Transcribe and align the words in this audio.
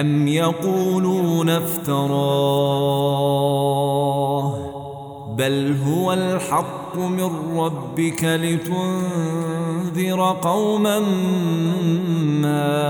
أم 0.00 0.28
يقولون 0.28 1.50
افتراه 1.50 3.10
بل 5.38 5.76
هو 5.86 6.12
الحق 6.12 6.98
من 6.98 7.30
ربك 7.56 8.24
لتنذر 8.24 8.76
قوما 10.42 10.98
ما 12.40 12.80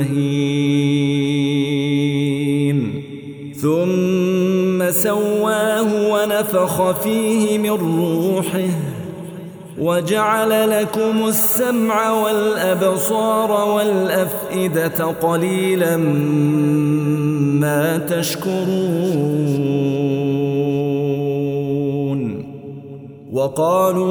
مهين 0.00 1.60
ثم 3.56 4.90
سواه 4.90 6.12
ونفخ 6.12 6.90
فيه 6.90 7.58
من 7.58 7.70
روحه 7.70 8.68
وجعل 9.78 10.70
لكم 10.70 11.26
السمع 11.28 12.10
والأبصار 12.10 13.50
والأفئدة 13.50 15.04
قليلا 15.04 15.96
ما 17.60 17.98
تشكرون. 17.98 19.60
وقالوا 23.32 24.10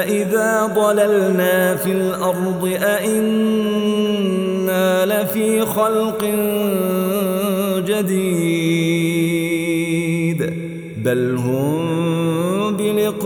أئذا 0.00 0.66
ضللنا 0.76 1.76
في 1.76 1.92
الأرض 1.92 2.78
أئنا 2.82 3.86
لفي 5.06 5.60
خلق 5.60 6.24
جديد 7.86 8.94
بل 11.04 11.36
هم 11.36 12.76
بلقاء 12.76 13.24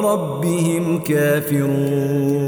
ربهم 0.00 0.98
كافرون 0.98 2.46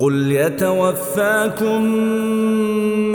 قل 0.00 0.32
يتوفاكم 0.32 1.84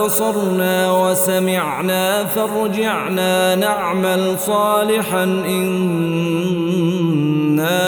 أبصرنا 0.00 0.92
وسمعنا 0.92 2.24
فارجعنا 2.24 3.54
نعمل 3.54 4.38
صالحا 4.38 5.24
إنا 5.24 6.64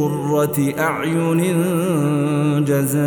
قرة 0.00 0.58
أعين 0.78 1.40
جزاء 2.64 3.00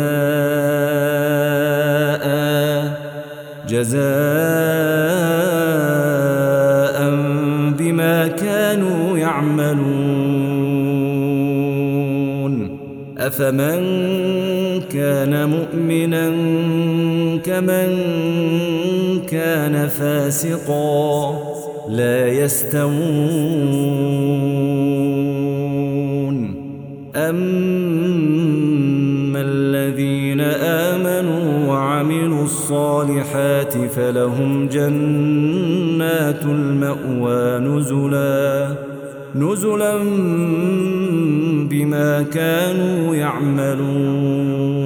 جزاء 3.68 4.04
بما 7.78 8.28
كانوا 8.28 9.18
يعملون. 9.18 10.34
أفمن 13.18 13.82
كان 14.92 15.48
مؤمنا 15.48 16.30
كمن 17.44 17.90
كان 19.30 19.88
فاسقا 19.88 21.38
لا 21.88 22.28
يستوون. 22.28 23.74
أما 27.30 27.40
الذين 29.40 30.40
آمنوا 30.40 31.68
وعملوا 31.68 32.44
الصالحات 32.44 33.72
فلهم 33.72 34.68
جنات 34.68 36.44
المأوى 36.44 37.58
نزلا 37.58 38.68
نزلا 39.34 39.98
بما 41.70 42.22
كانوا 42.22 43.14
يعملون. 43.14 44.84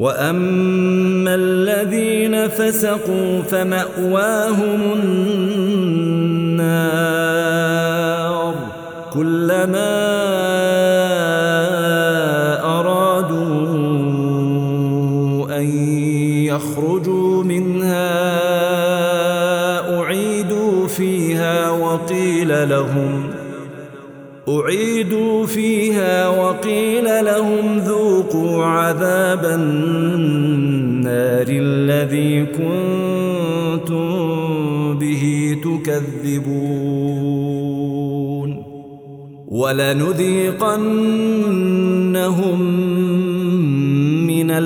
وأما 0.00 1.34
الذين 1.34 2.48
فسقوا 2.48 3.42
فمأواهم 3.42 4.80
النار 5.02 6.70
كلما 9.12 10.29
لهم. 22.68 23.22
أعيدوا 24.48 25.46
فيها 25.46 26.28
وقيل 26.28 27.24
لهم 27.24 27.78
ذوقوا 27.78 28.64
عذاب 28.64 29.44
النار 29.44 31.46
الذي 31.48 32.46
كنتم 32.46 34.10
به 34.98 35.56
تكذبون. 35.64 36.90
ولنذيقنهم 39.48 40.60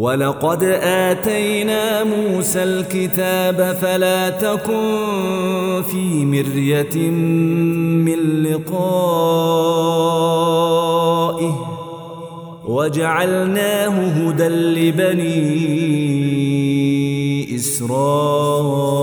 ولقد 0.00 0.62
آتينا 0.82 2.04
موسى 2.04 2.62
الكتاب 2.62 3.76
فلا 3.82 4.30
تكن 4.30 5.82
في 5.90 6.24
مرية 6.24 7.10
من 7.10 8.42
لقائه 8.42 8.70
وجعلناه 12.68 14.08
هدى 14.08 14.48
لبني 14.48 15.56
إسرائيل 17.56 19.00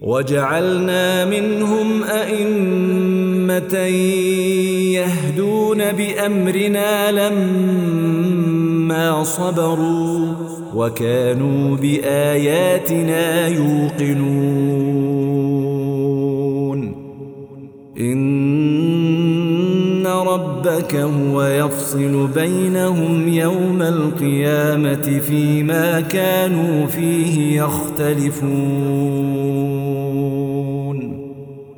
وجعلنا 0.00 1.24
منهم 1.24 2.02
أئمة 2.02 3.74
يهدون 3.76 4.69
بأمرنا 5.92 7.12
لما 7.12 7.50
صبروا 9.24 10.26
وكانوا 10.74 11.76
بآياتنا 11.76 13.48
يوقنون. 13.48 14.60
إن 18.00 18.60
ربك 20.06 20.94
هو 20.94 21.42
يفصل 21.42 22.28
بينهم 22.34 23.28
يوم 23.28 23.82
القيامة 23.82 25.20
فيما 25.28 26.00
كانوا 26.00 26.86
فيه 26.86 27.62
يختلفون. 27.62 29.40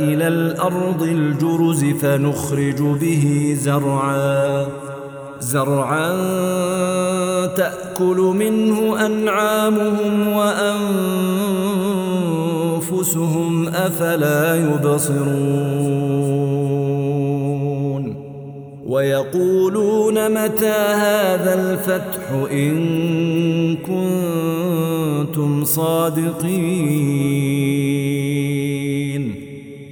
إلى 0.00 0.28
الأرض 0.28 1.02
الجرز 1.02 1.84
فنخرج 1.84 2.80
به 2.80 3.56
زرعا 3.60 4.66
زرعا 5.40 6.08
تأكل 7.46 8.16
منه 8.16 9.06
أنعامهم 9.06 10.28
وأنفسهم 12.78 13.68
أفلا 13.68 14.56
يبصرون. 14.56 15.68
ويقولون 18.86 20.44
متى 20.44 20.78
هذا 21.04 21.54
الفتح 21.54 22.30
إن 22.52 23.76
كنتم 23.76 25.64
صادقين. 25.64 26.98